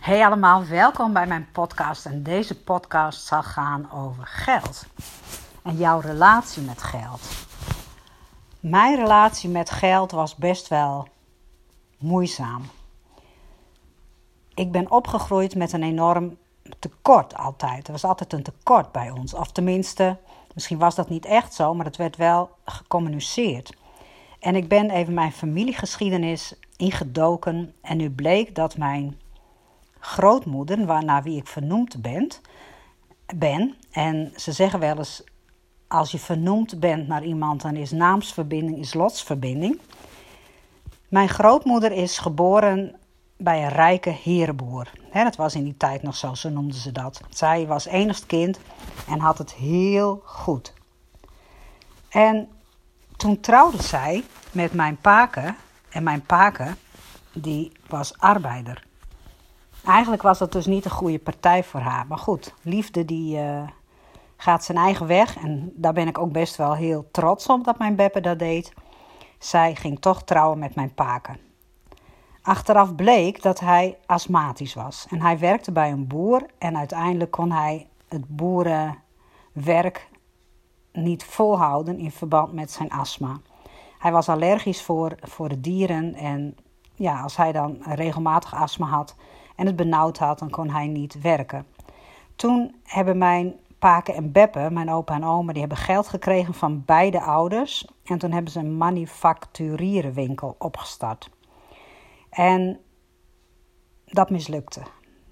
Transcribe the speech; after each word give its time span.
Hey 0.00 0.24
allemaal, 0.26 0.64
welkom 0.64 1.12
bij 1.12 1.26
mijn 1.26 1.48
podcast. 1.52 2.06
En 2.06 2.22
deze 2.22 2.62
podcast 2.62 3.26
zal 3.26 3.42
gaan 3.42 3.92
over 3.92 4.26
geld 4.26 4.86
en 5.62 5.76
jouw 5.76 6.00
relatie 6.00 6.62
met 6.62 6.82
geld. 6.82 7.20
Mijn 8.60 8.96
relatie 8.96 9.50
met 9.50 9.70
geld 9.70 10.10
was 10.10 10.36
best 10.36 10.68
wel 10.68 11.08
moeizaam. 11.98 12.62
Ik 14.54 14.72
ben 14.72 14.90
opgegroeid 14.90 15.54
met 15.54 15.72
een 15.72 15.82
enorm 15.82 16.36
tekort 16.78 17.36
altijd. 17.36 17.86
Er 17.86 17.92
was 17.92 18.04
altijd 18.04 18.32
een 18.32 18.42
tekort 18.42 18.92
bij 18.92 19.10
ons. 19.10 19.34
Of 19.34 19.52
tenminste, 19.52 20.16
misschien 20.54 20.78
was 20.78 20.94
dat 20.94 21.08
niet 21.08 21.24
echt 21.24 21.54
zo, 21.54 21.74
maar 21.74 21.86
het 21.86 21.96
werd 21.96 22.16
wel 22.16 22.50
gecommuniceerd. 22.64 23.76
En 24.38 24.56
ik 24.56 24.68
ben 24.68 24.90
even 24.90 25.14
mijn 25.14 25.32
familiegeschiedenis 25.32 26.54
ingedoken. 26.76 27.74
En 27.82 27.96
nu 27.96 28.10
bleek 28.10 28.54
dat 28.54 28.76
mijn 28.76 29.19
grootmoeder, 30.00 31.04
naar 31.04 31.22
wie 31.22 31.36
ik 31.36 31.46
vernoemd 31.46 32.02
ben, 32.02 32.28
ben. 33.34 33.76
En 33.90 34.32
ze 34.36 34.52
zeggen 34.52 34.80
wel 34.80 34.96
eens: 34.96 35.24
als 35.88 36.10
je 36.10 36.18
vernoemd 36.18 36.80
bent 36.80 37.08
naar 37.08 37.24
iemand, 37.24 37.62
dan 37.62 37.76
is 37.76 37.90
naamsverbinding 37.90 38.78
is 38.78 38.94
lotsverbinding. 38.94 39.80
Mijn 41.08 41.28
grootmoeder 41.28 41.92
is 41.92 42.18
geboren 42.18 42.96
bij 43.36 43.62
een 43.62 43.68
rijke 43.68 44.10
herenboer. 44.10 44.90
dat 45.12 45.36
was 45.36 45.54
in 45.54 45.64
die 45.64 45.76
tijd 45.76 46.02
nog 46.02 46.16
zo, 46.16 46.34
zo 46.34 46.48
noemden 46.48 46.80
ze 46.80 46.92
dat. 46.92 47.20
Zij 47.28 47.66
was 47.66 47.86
enigst 47.86 48.26
kind 48.26 48.58
en 49.08 49.18
had 49.18 49.38
het 49.38 49.52
heel 49.52 50.22
goed. 50.24 50.72
En 52.08 52.48
toen 53.16 53.40
trouwde 53.40 53.82
zij 53.82 54.24
met 54.52 54.72
mijn 54.72 54.96
paken. 54.96 55.56
En 55.88 56.02
mijn 56.02 56.22
paken, 56.22 56.76
die 57.32 57.72
was 57.88 58.18
arbeider. 58.18 58.86
Eigenlijk 59.84 60.22
was 60.22 60.38
dat 60.38 60.52
dus 60.52 60.66
niet 60.66 60.84
een 60.84 60.90
goede 60.90 61.18
partij 61.18 61.64
voor 61.64 61.80
haar. 61.80 62.06
Maar 62.06 62.18
goed, 62.18 62.54
liefde 62.62 63.04
die 63.04 63.38
uh, 63.38 63.62
gaat 64.36 64.64
zijn 64.64 64.78
eigen 64.78 65.06
weg. 65.06 65.36
En 65.36 65.72
daar 65.74 65.92
ben 65.92 66.08
ik 66.08 66.18
ook 66.18 66.32
best 66.32 66.56
wel 66.56 66.74
heel 66.74 67.08
trots 67.10 67.46
op 67.46 67.64
dat 67.64 67.78
mijn 67.78 67.96
Beppe 67.96 68.20
dat 68.20 68.38
deed. 68.38 68.72
Zij 69.38 69.74
ging 69.74 70.00
toch 70.00 70.22
trouwen 70.22 70.58
met 70.58 70.74
mijn 70.74 70.94
paken. 70.94 71.38
Achteraf 72.42 72.94
bleek 72.94 73.42
dat 73.42 73.60
hij 73.60 73.98
astmatisch 74.06 74.74
was. 74.74 75.06
En 75.10 75.20
hij 75.20 75.38
werkte 75.38 75.72
bij 75.72 75.90
een 75.90 76.06
boer. 76.06 76.46
En 76.58 76.76
uiteindelijk 76.76 77.30
kon 77.30 77.52
hij 77.52 77.88
het 78.08 78.36
boerenwerk 78.36 80.08
niet 80.92 81.24
volhouden 81.24 81.98
in 81.98 82.10
verband 82.10 82.52
met 82.52 82.70
zijn 82.70 82.90
astma. 82.90 83.40
Hij 83.98 84.12
was 84.12 84.28
allergisch 84.28 84.82
voor, 84.82 85.14
voor 85.22 85.48
de 85.48 85.60
dieren. 85.60 86.14
En 86.14 86.56
ja, 86.94 87.20
als 87.20 87.36
hij 87.36 87.52
dan 87.52 87.78
regelmatig 87.82 88.54
astma 88.54 88.86
had, 88.86 89.14
en 89.60 89.66
het 89.66 89.76
benauwd 89.76 90.18
had, 90.18 90.38
dan 90.38 90.50
kon 90.50 90.70
hij 90.70 90.86
niet 90.86 91.20
werken. 91.20 91.66
Toen 92.36 92.74
hebben 92.82 93.18
mijn 93.18 93.54
Paken 93.78 94.14
en 94.14 94.32
Beppe, 94.32 94.68
mijn 94.70 94.90
opa 94.90 95.14
en 95.14 95.24
oma, 95.24 95.52
die 95.52 95.60
hebben 95.60 95.78
geld 95.78 96.08
gekregen 96.08 96.54
van 96.54 96.82
beide 96.84 97.20
ouders. 97.20 97.86
En 98.04 98.18
toen 98.18 98.32
hebben 98.32 98.52
ze 98.52 98.58
een 98.58 98.76
manufacturierenwinkel 98.76 100.54
opgestart. 100.58 101.30
En 102.30 102.80
dat 104.04 104.30
mislukte. 104.30 104.82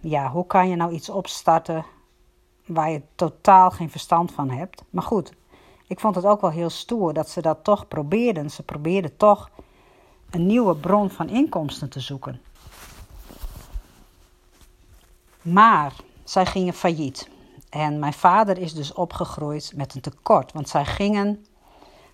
Ja, 0.01 0.31
hoe 0.31 0.47
kan 0.47 0.69
je 0.69 0.77
nou 0.77 0.93
iets 0.93 1.09
opstarten 1.09 1.85
waar 2.67 2.91
je 2.91 3.03
totaal 3.15 3.71
geen 3.71 3.91
verstand 3.91 4.33
van 4.33 4.51
hebt? 4.51 4.85
Maar 4.91 5.03
goed, 5.05 5.33
ik 5.87 6.01
vond 6.01 6.15
het 6.15 6.25
ook 6.25 6.41
wel 6.41 6.51
heel 6.51 6.71
stoer 6.71 7.13
dat 7.13 7.29
ze 7.29 7.43
dat 7.43 7.65
toch 7.65 7.89
probeerden. 7.89 8.51
Ze 8.51 8.63
probeerden 8.63 9.17
toch 9.17 9.51
een 10.31 10.47
nieuwe 10.47 10.77
bron 10.77 11.11
van 11.11 11.29
inkomsten 11.29 11.91
te 11.91 12.01
zoeken. 12.01 12.41
Maar 15.53 15.93
zij 16.25 16.47
gingen 16.47 16.75
failliet. 16.75 17.29
En 17.71 17.99
mijn 17.99 18.13
vader 18.13 18.59
is 18.59 18.75
dus 18.75 18.93
opgegroeid 18.93 19.73
met 19.77 19.95
een 19.95 20.01
tekort. 20.01 20.53
Want 20.53 20.69
zij 20.69 20.85
gingen 20.85 21.47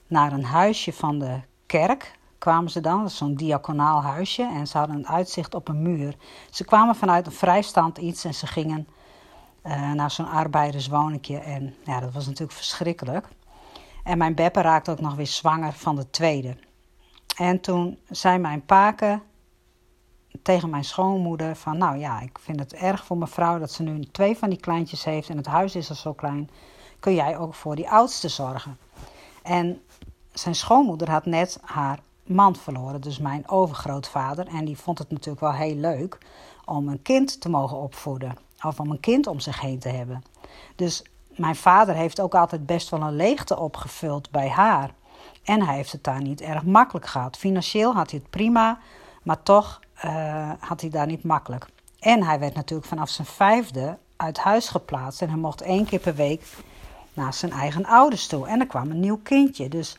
naar 0.06 0.32
een 0.32 0.44
huisje 0.44 0.92
van 0.92 1.18
de 1.18 1.40
kerk, 1.66 2.18
kwamen 2.38 2.70
ze 2.70 2.80
dan. 2.80 3.10
zo'n 3.10 3.34
diaconaal 3.34 4.02
huisje. 4.02 4.42
En 4.42 4.66
ze 4.66 4.78
hadden 4.78 4.96
een 4.96 5.08
uitzicht 5.08 5.54
op 5.54 5.68
een 5.68 5.82
muur. 5.82 6.16
Ze 6.50 6.64
kwamen 6.64 6.94
vanuit 6.94 7.26
een 7.26 7.32
vrijstand 7.32 7.98
iets 7.98 8.24
en 8.24 8.34
ze 8.34 8.46
gingen 8.46 8.86
uh, 9.66 9.92
naar 9.92 10.10
zo'n 10.10 10.28
arbeiderswoningje. 10.28 11.38
En 11.38 11.74
ja, 11.84 12.00
dat 12.00 12.12
was 12.12 12.26
natuurlijk 12.26 12.58
verschrikkelijk. 12.58 13.28
En 14.04 14.18
mijn 14.18 14.34
beppe 14.34 14.60
raakte 14.60 14.90
ook 14.90 15.00
nog 15.00 15.14
weer 15.14 15.26
zwanger 15.26 15.72
van 15.72 15.96
de 15.96 16.10
tweede. 16.10 16.56
En 17.36 17.60
toen 17.60 17.98
zei 18.08 18.38
mijn 18.38 18.64
paken 18.64 19.22
tegen 20.44 20.70
mijn 20.70 20.84
schoonmoeder 20.84 21.56
van, 21.56 21.78
nou 21.78 21.98
ja, 21.98 22.20
ik 22.20 22.38
vind 22.38 22.58
het 22.60 22.74
erg 22.74 23.04
voor 23.04 23.18
mevrouw 23.18 23.58
dat 23.58 23.72
ze 23.72 23.82
nu 23.82 24.04
twee 24.04 24.36
van 24.36 24.50
die 24.50 24.60
kleintjes 24.60 25.04
heeft 25.04 25.28
en 25.28 25.36
het 25.36 25.46
huis 25.46 25.74
is 25.74 25.90
al 25.90 25.96
zo 25.96 26.12
klein. 26.12 26.50
Kun 27.00 27.14
jij 27.14 27.38
ook 27.38 27.54
voor 27.54 27.76
die 27.76 27.90
oudste 27.90 28.28
zorgen? 28.28 28.78
En 29.42 29.82
zijn 30.32 30.54
schoonmoeder 30.54 31.10
had 31.10 31.26
net 31.26 31.58
haar 31.62 31.98
man 32.26 32.56
verloren, 32.56 33.00
dus 33.00 33.18
mijn 33.18 33.48
overgrootvader. 33.48 34.46
En 34.46 34.64
die 34.64 34.78
vond 34.78 34.98
het 34.98 35.10
natuurlijk 35.10 35.40
wel 35.40 35.52
heel 35.52 35.74
leuk 35.74 36.18
om 36.64 36.88
een 36.88 37.02
kind 37.02 37.40
te 37.40 37.48
mogen 37.48 37.76
opvoeden. 37.76 38.36
Of 38.62 38.80
om 38.80 38.90
een 38.90 39.00
kind 39.00 39.26
om 39.26 39.40
zich 39.40 39.60
heen 39.60 39.78
te 39.78 39.88
hebben. 39.88 40.22
Dus 40.76 41.04
mijn 41.28 41.56
vader 41.56 41.94
heeft 41.94 42.20
ook 42.20 42.34
altijd 42.34 42.66
best 42.66 42.90
wel 42.90 43.00
een 43.00 43.16
leegte 43.16 43.58
opgevuld 43.58 44.30
bij 44.30 44.48
haar. 44.48 44.90
En 45.42 45.62
hij 45.62 45.74
heeft 45.74 45.92
het 45.92 46.04
daar 46.04 46.22
niet 46.22 46.40
erg 46.40 46.64
makkelijk 46.64 47.06
gehad. 47.06 47.36
Financieel 47.36 47.94
had 47.94 48.10
hij 48.10 48.20
het 48.20 48.30
prima, 48.30 48.78
maar 49.22 49.42
toch 49.42 49.80
uh, 50.04 50.50
had 50.58 50.80
hij 50.80 50.90
daar 50.90 51.06
niet 51.06 51.24
makkelijk. 51.24 51.66
En 51.98 52.22
hij 52.22 52.38
werd 52.38 52.54
natuurlijk 52.54 52.88
vanaf 52.88 53.08
zijn 53.08 53.26
vijfde 53.26 53.98
uit 54.16 54.38
huis 54.38 54.68
geplaatst. 54.68 55.22
En 55.22 55.28
hij 55.28 55.38
mocht 55.38 55.60
één 55.60 55.84
keer 55.84 55.98
per 55.98 56.14
week 56.14 56.42
naar 57.14 57.34
zijn 57.34 57.52
eigen 57.52 57.86
ouders 57.86 58.26
toe. 58.26 58.46
En 58.46 58.60
er 58.60 58.66
kwam 58.66 58.90
een 58.90 59.00
nieuw 59.00 59.20
kindje. 59.22 59.68
Dus 59.68 59.98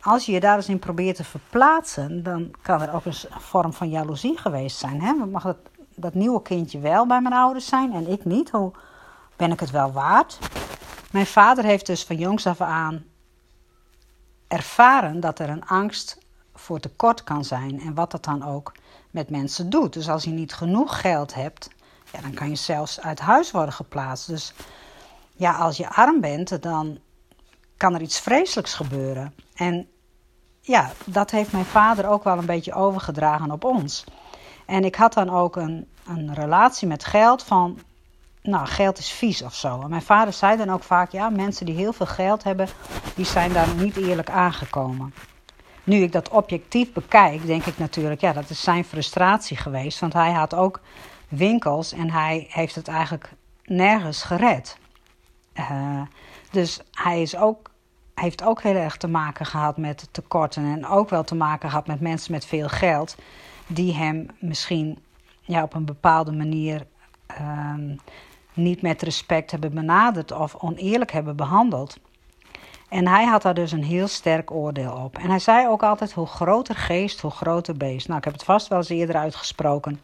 als 0.00 0.26
je 0.26 0.32
je 0.32 0.40
daar 0.40 0.56
eens 0.56 0.68
in 0.68 0.78
probeert 0.78 1.16
te 1.16 1.24
verplaatsen, 1.24 2.22
dan 2.22 2.54
kan 2.62 2.82
er 2.82 2.94
ook 2.94 3.04
een 3.04 3.14
vorm 3.38 3.72
van 3.72 3.88
jaloezie 3.88 4.38
geweest 4.38 4.78
zijn. 4.78 5.00
Hè? 5.00 5.12
Mag 5.12 5.42
dat, 5.42 5.56
dat 5.94 6.14
nieuwe 6.14 6.42
kindje 6.42 6.78
wel 6.78 7.06
bij 7.06 7.20
mijn 7.20 7.34
ouders 7.34 7.66
zijn 7.66 7.92
en 7.92 8.08
ik 8.08 8.24
niet? 8.24 8.50
Hoe 8.50 8.72
ben 9.36 9.52
ik 9.52 9.60
het 9.60 9.70
wel 9.70 9.92
waard? 9.92 10.38
Mijn 11.10 11.26
vader 11.26 11.64
heeft 11.64 11.86
dus 11.86 12.04
van 12.04 12.16
jongs 12.16 12.46
af 12.46 12.60
aan 12.60 13.04
ervaren 14.48 15.20
dat 15.20 15.38
er 15.38 15.48
een 15.48 15.66
angst 15.66 16.18
voor 16.54 16.80
tekort 16.80 17.24
kan 17.24 17.44
zijn 17.44 17.80
en 17.80 17.94
wat 17.94 18.10
dat 18.10 18.24
dan 18.24 18.44
ook 18.44 18.72
met 19.16 19.30
mensen 19.30 19.70
doet. 19.70 19.92
Dus 19.92 20.08
als 20.08 20.24
je 20.24 20.30
niet 20.30 20.54
genoeg 20.54 21.00
geld 21.00 21.34
hebt, 21.34 21.70
ja, 22.12 22.20
dan 22.20 22.34
kan 22.34 22.48
je 22.48 22.56
zelfs 22.56 23.00
uit 23.00 23.20
huis 23.20 23.50
worden 23.50 23.74
geplaatst. 23.74 24.26
Dus 24.26 24.52
ja, 25.32 25.56
als 25.56 25.76
je 25.76 25.90
arm 25.90 26.20
bent, 26.20 26.62
dan 26.62 26.98
kan 27.76 27.94
er 27.94 28.00
iets 28.00 28.20
vreselijks 28.20 28.74
gebeuren. 28.74 29.34
En 29.54 29.88
ja, 30.60 30.90
dat 31.04 31.30
heeft 31.30 31.52
mijn 31.52 31.64
vader 31.64 32.08
ook 32.08 32.24
wel 32.24 32.38
een 32.38 32.46
beetje 32.46 32.74
overgedragen 32.74 33.50
op 33.50 33.64
ons. 33.64 34.04
En 34.66 34.84
ik 34.84 34.94
had 34.94 35.12
dan 35.12 35.30
ook 35.30 35.56
een, 35.56 35.88
een 36.06 36.34
relatie 36.34 36.88
met 36.88 37.04
geld 37.04 37.42
van, 37.42 37.78
nou, 38.42 38.66
geld 38.66 38.98
is 38.98 39.10
vies 39.10 39.42
of 39.42 39.54
zo. 39.54 39.80
En 39.80 39.90
mijn 39.90 40.02
vader 40.02 40.32
zei 40.32 40.56
dan 40.56 40.70
ook 40.70 40.82
vaak, 40.82 41.12
ja, 41.12 41.28
mensen 41.28 41.66
die 41.66 41.74
heel 41.74 41.92
veel 41.92 42.06
geld 42.06 42.44
hebben, 42.44 42.68
die 43.14 43.24
zijn 43.24 43.52
daar 43.52 43.74
niet 43.74 43.96
eerlijk 43.96 44.30
aangekomen. 44.30 45.14
Nu 45.86 46.02
ik 46.02 46.12
dat 46.12 46.28
objectief 46.28 46.92
bekijk, 46.92 47.46
denk 47.46 47.66
ik 47.66 47.78
natuurlijk, 47.78 48.20
ja, 48.20 48.32
dat 48.32 48.50
is 48.50 48.60
zijn 48.60 48.84
frustratie 48.84 49.56
geweest. 49.56 49.98
Want 49.98 50.12
hij 50.12 50.32
had 50.32 50.54
ook 50.54 50.80
winkels 51.28 51.92
en 51.92 52.10
hij 52.10 52.46
heeft 52.48 52.74
het 52.74 52.88
eigenlijk 52.88 53.30
nergens 53.64 54.22
gered. 54.22 54.78
Uh, 55.54 56.00
dus 56.50 56.80
hij 56.92 57.22
is 57.22 57.36
ook, 57.36 57.70
heeft 58.14 58.42
ook 58.42 58.62
heel 58.62 58.74
erg 58.74 58.96
te 58.96 59.08
maken 59.08 59.46
gehad 59.46 59.76
met 59.76 60.08
tekorten. 60.10 60.64
En 60.64 60.86
ook 60.86 61.10
wel 61.10 61.24
te 61.24 61.34
maken 61.34 61.68
gehad 61.68 61.86
met 61.86 62.00
mensen 62.00 62.32
met 62.32 62.44
veel 62.44 62.68
geld. 62.68 63.16
Die 63.66 63.94
hem 63.94 64.26
misschien 64.38 64.98
ja, 65.40 65.62
op 65.62 65.74
een 65.74 65.84
bepaalde 65.84 66.32
manier 66.32 66.86
uh, 67.40 67.74
niet 68.54 68.82
met 68.82 69.02
respect 69.02 69.50
hebben 69.50 69.74
benaderd 69.74 70.32
of 70.32 70.54
oneerlijk 70.54 71.12
hebben 71.12 71.36
behandeld. 71.36 71.98
En 72.88 73.08
hij 73.08 73.24
had 73.24 73.42
daar 73.42 73.54
dus 73.54 73.72
een 73.72 73.84
heel 73.84 74.08
sterk 74.08 74.50
oordeel 74.50 74.92
op. 74.92 75.18
En 75.18 75.28
hij 75.28 75.38
zei 75.38 75.68
ook 75.68 75.82
altijd: 75.82 76.12
hoe 76.12 76.26
groter 76.26 76.74
geest, 76.74 77.20
hoe 77.20 77.30
groter 77.30 77.76
beest. 77.76 78.06
Nou, 78.06 78.18
ik 78.18 78.24
heb 78.24 78.32
het 78.32 78.44
vast 78.44 78.68
wel 78.68 78.78
eens 78.78 78.88
eerder 78.88 79.16
uitgesproken 79.16 80.00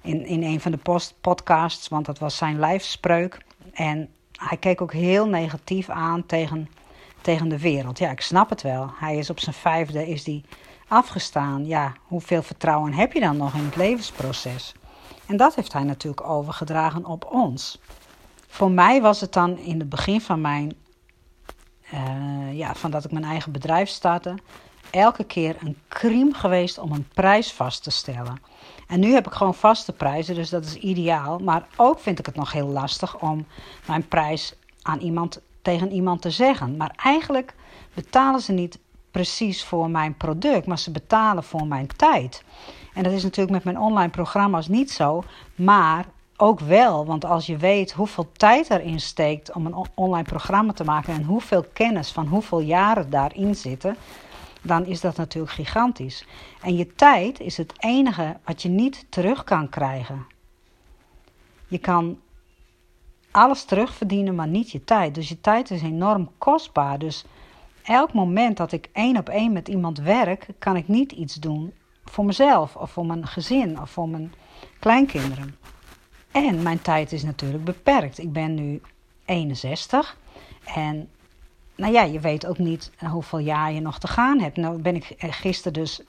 in, 0.00 0.26
in 0.26 0.42
een 0.42 0.60
van 0.60 0.70
de 0.70 0.78
post 0.78 1.14
podcasts, 1.20 1.88
want 1.88 2.06
dat 2.06 2.18
was 2.18 2.36
zijn 2.36 2.58
lijfspreuk. 2.58 3.44
En 3.72 4.08
hij 4.32 4.56
keek 4.56 4.80
ook 4.80 4.92
heel 4.92 5.26
negatief 5.26 5.88
aan 5.88 6.26
tegen, 6.26 6.68
tegen 7.20 7.48
de 7.48 7.58
wereld. 7.58 7.98
Ja, 7.98 8.10
ik 8.10 8.20
snap 8.20 8.50
het 8.50 8.62
wel. 8.62 8.90
Hij 8.94 9.16
is 9.16 9.30
op 9.30 9.40
zijn 9.40 9.54
vijfde 9.54 10.08
is 10.08 10.24
die 10.24 10.44
afgestaan. 10.88 11.66
Ja, 11.66 11.92
hoeveel 12.02 12.42
vertrouwen 12.42 12.92
heb 12.92 13.12
je 13.12 13.20
dan 13.20 13.36
nog 13.36 13.54
in 13.54 13.64
het 13.64 13.76
levensproces? 13.76 14.74
En 15.26 15.36
dat 15.36 15.54
heeft 15.54 15.72
hij 15.72 15.82
natuurlijk 15.82 16.28
overgedragen 16.28 17.06
op 17.06 17.28
ons. 17.32 17.80
Voor 18.48 18.70
mij 18.70 19.00
was 19.00 19.20
het 19.20 19.32
dan 19.32 19.58
in 19.58 19.78
het 19.78 19.88
begin 19.88 20.20
van 20.20 20.40
mijn 20.40 20.74
uh, 21.94 22.58
ja, 22.58 22.74
van 22.74 22.90
dat 22.90 23.04
ik 23.04 23.12
mijn 23.12 23.24
eigen 23.24 23.52
bedrijf 23.52 23.88
startte, 23.88 24.34
elke 24.90 25.24
keer 25.24 25.56
een 25.60 25.76
crime 25.88 26.34
geweest 26.34 26.78
om 26.78 26.92
een 26.92 27.08
prijs 27.14 27.52
vast 27.52 27.82
te 27.82 27.90
stellen. 27.90 28.42
En 28.86 29.00
nu 29.00 29.12
heb 29.12 29.26
ik 29.26 29.32
gewoon 29.32 29.54
vaste 29.54 29.92
prijzen, 29.92 30.34
dus 30.34 30.50
dat 30.50 30.64
is 30.64 30.74
ideaal. 30.74 31.38
Maar 31.38 31.66
ook 31.76 32.00
vind 32.00 32.18
ik 32.18 32.26
het 32.26 32.34
nog 32.34 32.52
heel 32.52 32.66
lastig 32.68 33.20
om 33.20 33.46
mijn 33.86 34.08
prijs 34.08 34.54
aan 34.82 34.98
iemand, 34.98 35.40
tegen 35.62 35.92
iemand 35.92 36.22
te 36.22 36.30
zeggen. 36.30 36.76
Maar 36.76 36.92
eigenlijk 36.96 37.54
betalen 37.94 38.40
ze 38.40 38.52
niet 38.52 38.78
precies 39.10 39.64
voor 39.64 39.90
mijn 39.90 40.16
product, 40.16 40.66
maar 40.66 40.78
ze 40.78 40.90
betalen 40.90 41.44
voor 41.44 41.66
mijn 41.66 41.86
tijd. 41.96 42.44
En 42.94 43.02
dat 43.02 43.12
is 43.12 43.22
natuurlijk 43.22 43.54
met 43.54 43.64
mijn 43.64 43.78
online 43.78 44.10
programma's 44.10 44.68
niet 44.68 44.90
zo, 44.90 45.22
maar 45.54 46.06
ook 46.40 46.60
wel. 46.60 47.06
Want 47.06 47.24
als 47.24 47.46
je 47.46 47.56
weet 47.56 47.92
hoeveel 47.92 48.32
tijd 48.32 48.70
erin 48.70 49.00
steekt 49.00 49.52
om 49.52 49.66
een 49.66 49.86
online 49.94 50.28
programma 50.28 50.72
te 50.72 50.84
maken 50.84 51.14
en 51.14 51.24
hoeveel 51.24 51.64
kennis 51.72 52.12
van 52.12 52.26
hoeveel 52.26 52.60
jaren 52.60 53.10
daarin 53.10 53.54
zitten, 53.54 53.96
dan 54.62 54.86
is 54.86 55.00
dat 55.00 55.16
natuurlijk 55.16 55.52
gigantisch. 55.52 56.26
En 56.62 56.76
je 56.76 56.94
tijd 56.94 57.40
is 57.40 57.56
het 57.56 57.72
enige 57.78 58.36
wat 58.44 58.62
je 58.62 58.68
niet 58.68 59.06
terug 59.08 59.44
kan 59.44 59.68
krijgen. 59.68 60.26
Je 61.68 61.78
kan 61.78 62.18
alles 63.30 63.64
terugverdienen, 63.64 64.34
maar 64.34 64.48
niet 64.48 64.70
je 64.70 64.84
tijd. 64.84 65.14
Dus 65.14 65.28
je 65.28 65.40
tijd 65.40 65.70
is 65.70 65.82
enorm 65.82 66.30
kostbaar. 66.38 66.98
Dus 66.98 67.24
elk 67.82 68.12
moment 68.12 68.56
dat 68.56 68.72
ik 68.72 68.88
één 68.92 69.16
op 69.16 69.28
één 69.28 69.52
met 69.52 69.68
iemand 69.68 69.98
werk, 69.98 70.46
kan 70.58 70.76
ik 70.76 70.88
niet 70.88 71.12
iets 71.12 71.34
doen 71.34 71.72
voor 72.04 72.24
mezelf 72.24 72.76
of 72.76 72.90
voor 72.90 73.06
mijn 73.06 73.26
gezin 73.26 73.80
of 73.80 73.90
voor 73.90 74.08
mijn 74.08 74.32
kleinkinderen. 74.78 75.56
En 76.30 76.62
mijn 76.62 76.82
tijd 76.82 77.12
is 77.12 77.22
natuurlijk 77.22 77.64
beperkt. 77.64 78.18
Ik 78.18 78.32
ben 78.32 78.54
nu 78.54 78.80
61 79.24 80.16
en 80.74 81.08
nou 81.74 81.92
ja, 81.92 82.02
je 82.02 82.20
weet 82.20 82.46
ook 82.46 82.58
niet 82.58 82.90
hoeveel 83.10 83.38
jaar 83.38 83.72
je 83.72 83.80
nog 83.80 83.98
te 83.98 84.08
gaan 84.08 84.40
hebt. 84.40 84.56
Nou 84.56 84.82
ben 84.82 84.96
ik 84.96 85.14
gisteren 85.18 85.72
dus 85.72 86.02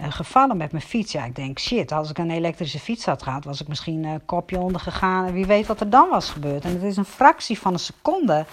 uh, 0.00 0.06
gevallen 0.10 0.56
met 0.56 0.72
mijn 0.72 0.84
fiets. 0.84 1.12
Ja, 1.12 1.24
ik 1.24 1.36
denk, 1.36 1.58
shit, 1.58 1.92
als 1.92 2.10
ik 2.10 2.18
een 2.18 2.30
elektrische 2.30 2.78
fiets 2.78 3.04
had 3.04 3.22
gehad, 3.22 3.44
was 3.44 3.60
ik 3.60 3.68
misschien 3.68 4.04
een 4.04 4.24
kopje 4.24 4.58
onder 4.58 4.80
gegaan. 4.80 5.26
En 5.26 5.32
wie 5.32 5.46
weet 5.46 5.66
wat 5.66 5.80
er 5.80 5.90
dan 5.90 6.08
was 6.08 6.30
gebeurd. 6.30 6.64
En 6.64 6.72
het 6.72 6.82
is 6.82 6.96
een 6.96 7.04
fractie 7.04 7.58
van 7.58 7.72
een 7.72 7.78
seconde 7.78 8.46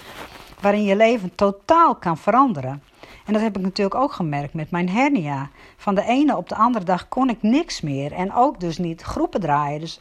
waarin 0.59 0.83
je 0.83 0.95
leven 0.95 1.35
totaal 1.35 1.95
kan 1.95 2.17
veranderen. 2.17 2.83
En 3.25 3.33
dat 3.33 3.41
heb 3.41 3.57
ik 3.57 3.63
natuurlijk 3.63 4.01
ook 4.01 4.13
gemerkt 4.13 4.53
met 4.53 4.71
mijn 4.71 4.89
hernia. 4.89 5.49
Van 5.77 5.95
de 5.95 6.03
ene 6.03 6.37
op 6.37 6.49
de 6.49 6.55
andere 6.55 6.85
dag 6.85 7.07
kon 7.07 7.29
ik 7.29 7.41
niks 7.41 7.81
meer. 7.81 8.11
En 8.11 8.33
ook 8.33 8.59
dus 8.59 8.77
niet 8.77 9.01
groepen 9.01 9.39
draaien. 9.39 9.79
Dus 9.79 9.99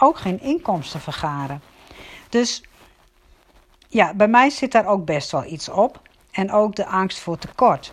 ook 0.00 0.18
geen 0.18 0.40
inkomsten 0.40 1.00
vergaren. 1.00 1.62
Dus 2.28 2.62
ja, 3.88 4.14
bij 4.14 4.28
mij 4.28 4.50
zit 4.50 4.72
daar 4.72 4.86
ook 4.86 5.04
best 5.04 5.30
wel 5.30 5.44
iets 5.44 5.68
op. 5.68 6.00
En 6.30 6.52
ook 6.52 6.76
de 6.76 6.86
angst 6.86 7.18
voor 7.18 7.38
tekort. 7.38 7.92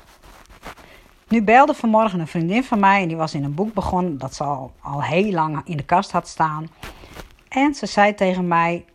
Nu 1.28 1.42
belde 1.42 1.74
vanmorgen 1.74 2.20
een 2.20 2.28
vriendin 2.28 2.64
van 2.64 2.80
mij 2.80 3.02
en 3.02 3.08
die 3.08 3.18
was 3.18 3.34
in 3.34 3.44
een 3.44 3.54
boek 3.54 3.74
begonnen 3.74 4.18
dat 4.18 4.36
ze 4.36 4.44
al, 4.44 4.72
al 4.82 5.04
heel 5.04 5.32
lang 5.32 5.62
in 5.66 5.78
de 5.78 5.84
kast 5.84 6.12
had 6.12 6.28
staan. 6.28 6.70
En 7.48 7.74
ze 7.74 7.86
zei 7.86 8.16
tegen 8.16 8.48
mij: 8.48 8.86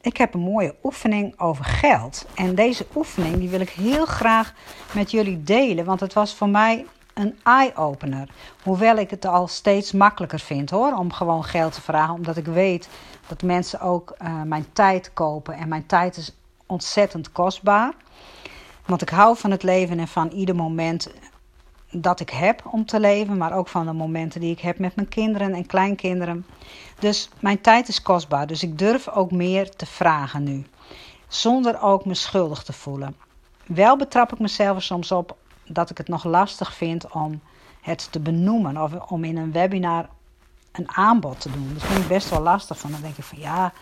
Ik 0.00 0.16
heb 0.16 0.34
een 0.34 0.40
mooie 0.40 0.74
oefening 0.82 1.40
over 1.40 1.64
geld. 1.64 2.26
En 2.34 2.54
deze 2.54 2.86
oefening 2.94 3.36
die 3.36 3.48
wil 3.48 3.60
ik 3.60 3.70
heel 3.70 4.06
graag 4.06 4.54
met 4.92 5.10
jullie 5.10 5.42
delen, 5.42 5.84
want 5.84 6.00
het 6.00 6.12
was 6.12 6.34
voor 6.34 6.48
mij 6.48 6.86
een 7.16 7.38
eye-opener. 7.42 8.28
Hoewel 8.62 8.96
ik 8.96 9.10
het 9.10 9.24
al 9.24 9.48
steeds 9.48 9.92
makkelijker 9.92 10.40
vind 10.40 10.70
hoor, 10.70 10.92
om 10.96 11.12
gewoon 11.12 11.44
geld 11.44 11.72
te 11.72 11.80
vragen, 11.80 12.14
omdat 12.14 12.36
ik 12.36 12.46
weet 12.46 12.88
dat 13.26 13.42
mensen 13.42 13.80
ook 13.80 14.14
uh, 14.22 14.42
mijn 14.42 14.66
tijd 14.72 15.12
kopen 15.12 15.54
en 15.54 15.68
mijn 15.68 15.86
tijd 15.86 16.16
is 16.16 16.32
ontzettend 16.66 17.32
kostbaar. 17.32 17.92
Want 18.86 19.02
ik 19.02 19.08
hou 19.08 19.36
van 19.36 19.50
het 19.50 19.62
leven 19.62 19.98
en 19.98 20.08
van 20.08 20.28
ieder 20.30 20.54
moment 20.54 21.10
dat 21.90 22.20
ik 22.20 22.30
heb 22.30 22.62
om 22.70 22.86
te 22.86 23.00
leven, 23.00 23.36
maar 23.36 23.52
ook 23.52 23.68
van 23.68 23.86
de 23.86 23.92
momenten 23.92 24.40
die 24.40 24.52
ik 24.52 24.60
heb 24.60 24.78
met 24.78 24.96
mijn 24.96 25.08
kinderen 25.08 25.54
en 25.54 25.66
kleinkinderen. 25.66 26.46
Dus 26.98 27.28
mijn 27.40 27.60
tijd 27.60 27.88
is 27.88 28.02
kostbaar, 28.02 28.46
dus 28.46 28.62
ik 28.62 28.78
durf 28.78 29.08
ook 29.08 29.30
meer 29.30 29.70
te 29.70 29.86
vragen 29.86 30.42
nu, 30.42 30.66
zonder 31.28 31.82
ook 31.82 32.04
me 32.04 32.14
schuldig 32.14 32.62
te 32.62 32.72
voelen. 32.72 33.16
Wel 33.66 33.96
betrap 33.96 34.32
ik 34.32 34.38
mezelf 34.38 34.76
er 34.76 34.82
soms 34.82 35.12
op 35.12 35.36
dat 35.66 35.90
ik 35.90 35.98
het 35.98 36.08
nog 36.08 36.24
lastig 36.24 36.74
vind 36.74 37.10
om 37.12 37.40
het 37.80 38.08
te 38.10 38.20
benoemen 38.20 38.82
of 38.82 38.92
om 39.10 39.24
in 39.24 39.36
een 39.36 39.52
webinar 39.52 40.08
een 40.72 40.90
aanbod 40.90 41.40
te 41.40 41.50
doen. 41.50 41.70
Dat 41.72 41.82
vind 41.82 42.02
ik 42.02 42.08
best 42.08 42.30
wel 42.30 42.40
lastig. 42.40 42.78
Van 42.78 42.90
dan 42.90 43.00
denk 43.00 43.16
ik 43.16 43.24
van 43.24 43.38
ja, 43.38 43.72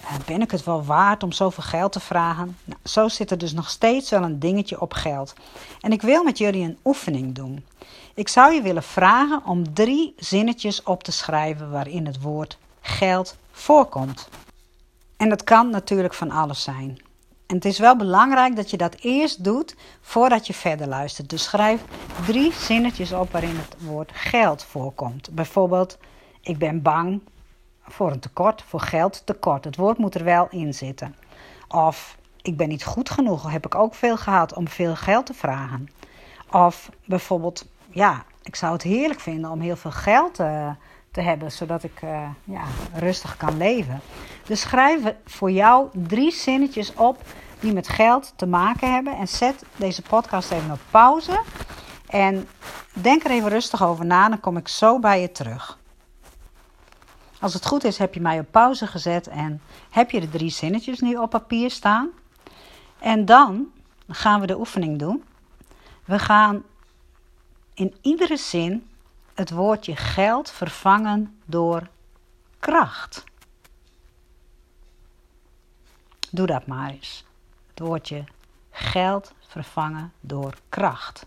eh, 0.00 0.14
ben 0.26 0.40
ik 0.40 0.50
het 0.50 0.64
wel 0.64 0.84
waard 0.84 1.22
om 1.22 1.32
zoveel 1.32 1.62
geld 1.62 1.92
te 1.92 2.00
vragen? 2.00 2.56
Nou, 2.64 2.80
zo 2.84 3.08
zit 3.08 3.30
er 3.30 3.38
dus 3.38 3.52
nog 3.52 3.70
steeds 3.70 4.10
wel 4.10 4.22
een 4.22 4.38
dingetje 4.38 4.80
op 4.80 4.92
geld. 4.92 5.34
En 5.80 5.92
ik 5.92 6.02
wil 6.02 6.24
met 6.24 6.38
jullie 6.38 6.64
een 6.64 6.78
oefening 6.84 7.34
doen. 7.34 7.64
Ik 8.14 8.28
zou 8.28 8.52
je 8.52 8.62
willen 8.62 8.82
vragen 8.82 9.42
om 9.44 9.74
drie 9.74 10.14
zinnetjes 10.16 10.82
op 10.82 11.02
te 11.02 11.12
schrijven 11.12 11.70
waarin 11.70 12.06
het 12.06 12.20
woord 12.20 12.58
geld 12.80 13.36
voorkomt. 13.52 14.28
En 15.16 15.28
dat 15.28 15.44
kan 15.44 15.70
natuurlijk 15.70 16.14
van 16.14 16.30
alles 16.30 16.62
zijn. 16.62 16.98
En 17.46 17.54
het 17.54 17.64
is 17.64 17.78
wel 17.78 17.96
belangrijk 17.96 18.56
dat 18.56 18.70
je 18.70 18.76
dat 18.76 18.94
eerst 18.94 19.44
doet 19.44 19.76
voordat 20.00 20.46
je 20.46 20.54
verder 20.54 20.88
luistert. 20.88 21.30
Dus 21.30 21.42
schrijf 21.42 21.82
drie 22.26 22.52
zinnetjes 22.52 23.12
op 23.12 23.32
waarin 23.32 23.56
het 23.56 23.76
woord 23.78 24.10
geld 24.14 24.64
voorkomt. 24.64 25.30
Bijvoorbeeld, 25.30 25.98
ik 26.40 26.58
ben 26.58 26.82
bang 26.82 27.20
voor 27.82 28.10
een 28.10 28.20
tekort, 28.20 28.62
voor 28.62 28.80
geld 28.80 29.22
tekort. 29.24 29.64
Het 29.64 29.76
woord 29.76 29.98
moet 29.98 30.14
er 30.14 30.24
wel 30.24 30.46
in 30.50 30.74
zitten. 30.74 31.16
Of 31.68 32.16
ik 32.42 32.56
ben 32.56 32.68
niet 32.68 32.84
goed 32.84 33.10
genoeg, 33.10 33.50
heb 33.50 33.66
ik 33.66 33.74
ook 33.74 33.94
veel 33.94 34.16
gehad 34.16 34.54
om 34.54 34.68
veel 34.68 34.96
geld 34.96 35.26
te 35.26 35.34
vragen. 35.34 35.88
Of 36.50 36.90
bijvoorbeeld, 37.04 37.66
ja, 37.90 38.24
ik 38.42 38.56
zou 38.56 38.72
het 38.72 38.82
heerlijk 38.82 39.20
vinden 39.20 39.50
om 39.50 39.60
heel 39.60 39.76
veel 39.76 39.90
geld 39.90 40.40
uh, 40.40 40.70
te 41.14 41.20
hebben, 41.20 41.52
zodat 41.52 41.82
ik 41.82 42.02
uh, 42.04 42.28
ja, 42.44 42.64
rustig 42.94 43.36
kan 43.36 43.56
leven. 43.56 44.00
Dus 44.46 44.60
schrijf 44.60 45.14
voor 45.24 45.50
jou 45.50 45.88
drie 45.92 46.32
zinnetjes 46.32 46.94
op 46.94 47.22
die 47.60 47.72
met 47.72 47.88
geld 47.88 48.32
te 48.36 48.46
maken 48.46 48.92
hebben. 48.92 49.16
En 49.16 49.28
zet 49.28 49.64
deze 49.76 50.02
podcast 50.02 50.50
even 50.50 50.70
op 50.70 50.80
pauze. 50.90 51.42
En 52.06 52.48
denk 52.92 53.24
er 53.24 53.30
even 53.30 53.48
rustig 53.48 53.82
over 53.82 54.06
na, 54.06 54.28
dan 54.28 54.40
kom 54.40 54.56
ik 54.56 54.68
zo 54.68 54.98
bij 54.98 55.20
je 55.20 55.32
terug. 55.32 55.78
Als 57.40 57.54
het 57.54 57.66
goed 57.66 57.84
is, 57.84 57.98
heb 57.98 58.14
je 58.14 58.20
mij 58.20 58.38
op 58.38 58.46
pauze 58.50 58.86
gezet 58.86 59.26
en 59.26 59.60
heb 59.90 60.10
je 60.10 60.20
de 60.20 60.30
drie 60.30 60.50
zinnetjes 60.50 61.00
nu 61.00 61.16
op 61.16 61.30
papier 61.30 61.70
staan. 61.70 62.08
En 62.98 63.24
dan 63.24 63.66
gaan 64.08 64.40
we 64.40 64.46
de 64.46 64.58
oefening 64.58 64.98
doen. 64.98 65.24
We 66.04 66.18
gaan 66.18 66.62
in 67.74 67.94
iedere 68.02 68.36
zin 68.36 68.88
het 69.34 69.50
woordje 69.50 69.96
geld 69.96 70.50
vervangen 70.50 71.40
door 71.44 71.88
kracht. 72.58 73.24
Doe 76.30 76.46
dat 76.46 76.66
maar 76.66 76.90
eens. 76.90 77.24
Het 77.68 77.78
woordje 77.78 78.24
geld 78.70 79.32
vervangen 79.40 80.12
door 80.20 80.54
kracht. 80.68 81.26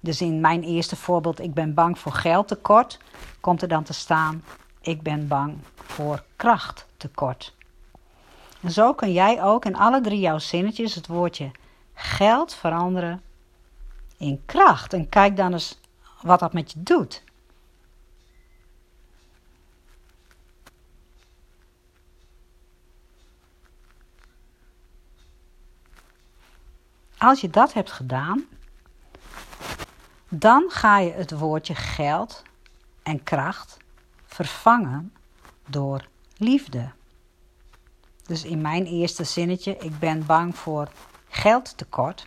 Dus 0.00 0.20
in 0.20 0.40
mijn 0.40 0.62
eerste 0.62 0.96
voorbeeld, 0.96 1.40
ik 1.40 1.54
ben 1.54 1.74
bang 1.74 1.98
voor 1.98 2.12
geldtekort, 2.12 2.98
komt 3.40 3.62
er 3.62 3.68
dan 3.68 3.82
te 3.82 3.92
staan, 3.92 4.44
ik 4.80 5.02
ben 5.02 5.28
bang 5.28 5.58
voor 5.74 6.24
krachttekort. 6.36 7.54
En 8.60 8.70
zo 8.70 8.94
kun 8.94 9.12
jij 9.12 9.42
ook 9.42 9.64
in 9.64 9.76
alle 9.76 10.00
drie 10.00 10.20
jouw 10.20 10.38
zinnetjes 10.38 10.94
het 10.94 11.06
woordje 11.06 11.50
geld 11.94 12.54
veranderen 12.54 13.22
in 14.18 14.42
kracht. 14.46 14.92
En 14.92 15.08
kijk 15.08 15.36
dan 15.36 15.52
eens 15.52 15.80
wat 16.22 16.40
dat 16.40 16.52
met 16.52 16.72
je 16.72 16.82
doet. 16.82 17.22
Als 27.18 27.40
je 27.40 27.50
dat 27.50 27.72
hebt 27.72 27.92
gedaan, 27.92 28.44
dan 30.28 30.70
ga 30.70 30.98
je 30.98 31.12
het 31.12 31.38
woordje 31.38 31.74
geld 31.74 32.42
en 33.02 33.22
kracht 33.22 33.76
vervangen 34.26 35.12
door 35.68 36.08
liefde. 36.36 36.90
Dus 38.22 38.44
in 38.44 38.60
mijn 38.60 38.86
eerste 38.86 39.24
zinnetje, 39.24 39.76
ik 39.76 39.98
ben 39.98 40.26
bang 40.26 40.56
voor 40.56 40.88
geldtekort. 41.28 42.26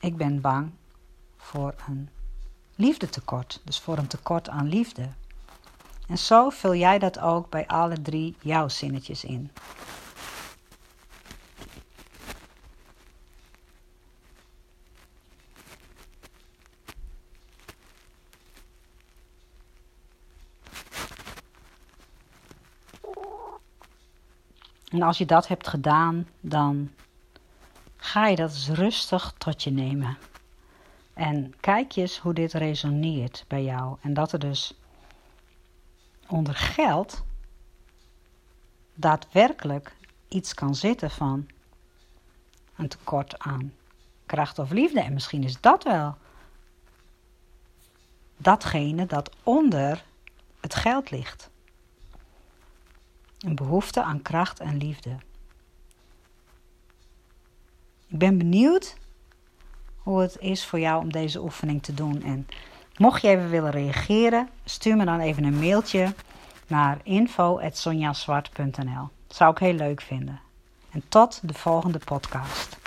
Ik 0.00 0.16
ben 0.16 0.40
bang 0.40 0.70
voor 1.50 1.74
een 1.88 2.08
liefdetekort, 2.74 3.60
dus 3.64 3.78
voor 3.78 3.98
een 3.98 4.06
tekort 4.06 4.48
aan 4.48 4.68
liefde. 4.68 5.08
En 6.08 6.18
zo 6.18 6.50
vul 6.50 6.74
jij 6.74 6.98
dat 6.98 7.18
ook 7.18 7.50
bij 7.50 7.66
alle 7.66 8.02
drie 8.02 8.36
jouw 8.40 8.68
zinnetjes 8.68 9.24
in. 9.24 9.50
En 24.88 25.02
als 25.02 25.18
je 25.18 25.26
dat 25.26 25.48
hebt 25.48 25.68
gedaan, 25.68 26.28
dan 26.40 26.90
ga 27.96 28.26
je 28.26 28.36
dat 28.36 28.50
eens 28.50 28.68
rustig 28.68 29.34
tot 29.38 29.62
je 29.62 29.70
nemen. 29.70 30.18
En 31.14 31.54
kijk 31.60 31.96
eens 31.96 32.18
hoe 32.18 32.32
dit 32.32 32.52
resoneert 32.52 33.44
bij 33.48 33.64
jou. 33.64 33.96
En 34.00 34.14
dat 34.14 34.32
er 34.32 34.38
dus 34.38 34.74
onder 36.28 36.54
geld 36.54 37.24
daadwerkelijk 38.94 39.96
iets 40.28 40.54
kan 40.54 40.74
zitten 40.74 41.10
van 41.10 41.48
een 42.76 42.88
tekort 42.88 43.38
aan 43.38 43.72
kracht 44.26 44.58
of 44.58 44.70
liefde. 44.70 45.00
En 45.00 45.12
misschien 45.12 45.44
is 45.44 45.60
dat 45.60 45.84
wel 45.84 46.16
datgene 48.36 49.06
dat 49.06 49.30
onder 49.42 50.04
het 50.60 50.74
geld 50.74 51.10
ligt. 51.10 51.50
Een 53.38 53.54
behoefte 53.54 54.02
aan 54.02 54.22
kracht 54.22 54.60
en 54.60 54.76
liefde. 54.76 55.16
Ik 58.06 58.18
ben 58.18 58.38
benieuwd 58.38 58.96
hoe 60.02 60.20
het 60.20 60.36
is 60.38 60.64
voor 60.64 60.80
jou 60.80 61.02
om 61.02 61.12
deze 61.12 61.42
oefening 61.42 61.82
te 61.82 61.94
doen. 61.94 62.22
En 62.22 62.48
mocht 62.96 63.22
je 63.22 63.28
even 63.28 63.50
willen 63.50 63.70
reageren, 63.70 64.48
stuur 64.64 64.96
me 64.96 65.04
dan 65.04 65.20
even 65.20 65.44
een 65.44 65.58
mailtje 65.58 66.14
naar 66.66 66.98
info.sonjaswart.nl. 67.02 69.08
Dat 69.26 69.36
zou 69.36 69.50
ik 69.50 69.58
heel 69.58 69.72
leuk 69.72 70.00
vinden. 70.00 70.40
En 70.90 71.02
tot 71.08 71.40
de 71.42 71.54
volgende 71.54 71.98
podcast. 71.98 72.79